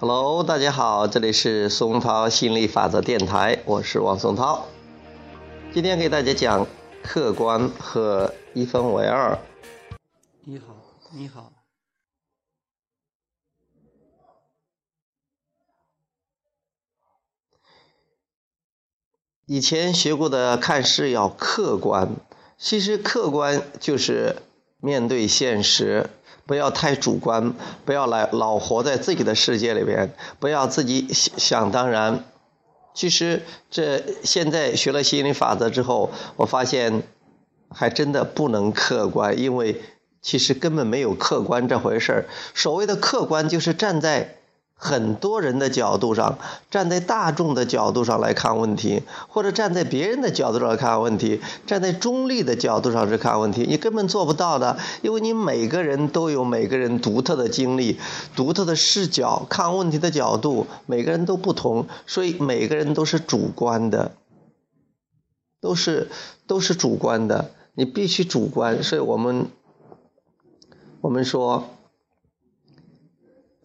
[0.00, 4.66] Hello，大家好，这里是松涛心理法则电台，我是王松涛。
[5.72, 6.66] 今天给大家讲
[7.02, 9.38] 客观和一分为二。
[10.44, 10.74] 你好，
[11.12, 11.52] 你好。
[19.46, 22.16] 以前学过的看事要客观，
[22.58, 24.36] 其实客观就是
[24.80, 26.10] 面对现实。
[26.46, 27.52] 不要太主观，
[27.84, 32.24] 不要来老活在自己的世界里边，不要自己想当然。
[32.94, 37.02] 其实这现在学了心理法则之后，我发现
[37.68, 39.82] 还真的不能客观，因为
[40.22, 42.26] 其实根本没有客观这回事儿。
[42.54, 44.36] 所谓的客观，就是站在。
[44.80, 46.38] 很多人的角度上，
[46.70, 57.98] 站在大众的角度上来看问题，或者站在别人的角度上看问题，站在中立的角度上去看问题，你根本做不到的，因为你每个人都有每个人独特的经历、
[58.36, 64.12] 独特的视角，看问题的角度，每个人都不同，所以每个人都是主观的，
[65.60, 66.08] 都是
[66.46, 69.46] 都是主观的，你必须主观，所以我们
[71.00, 71.68] 我们说。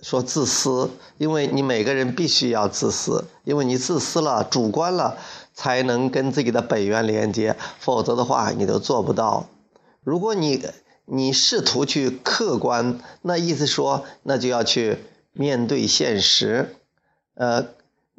[0.04, 5.18] 说自私，因为你每个人必须要自私，因为你自私了、主观了，
[5.56, 9.48] 才能跟自己的本源连接，否则的话你都做不到。
[10.04, 10.62] 如果你
[11.06, 14.98] 你试图去客观，那意思说，那就要去
[15.32, 16.76] 面对现实，
[17.36, 17.68] 呃，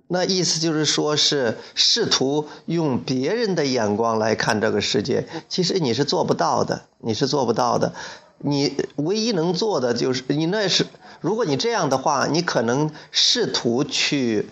[0.09, 7.93] 那意思就是说是试图用别人的眼光来看这个世界，其实你是做不到的，你是做不到的。
[8.39, 10.87] 你唯一能做的就是，你那是，
[11.25, 14.51] 如果你这样的话，你可能试图去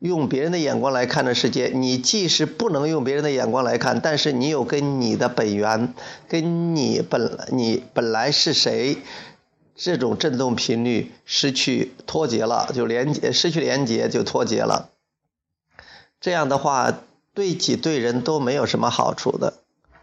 [0.00, 1.68] 用别人的眼光来看这世界。
[1.74, 5.94] 你既是不能用别人的眼光来看，但是你有跟你的本源，
[6.28, 8.98] 跟你本你本来是谁
[9.74, 14.90] 这种振动频率失去脱节了，就连接失去连接就脱节了。
[16.20, 16.92] 这样的话，
[17.32, 19.54] 对己对人都没有什么好处的。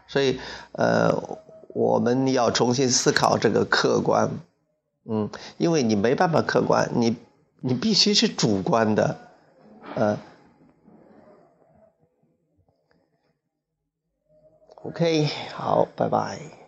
[0.08, 0.40] 所以，
[0.72, 1.38] 呃。
[1.74, 4.30] 我们要重新思考这个客观，
[5.10, 7.16] 嗯，因为你没办法客观，你
[7.60, 9.16] 你必须是主观的，
[9.94, 10.18] 呃
[14.82, 16.67] ，OK，好，拜拜。